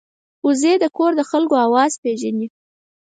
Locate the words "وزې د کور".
0.45-1.11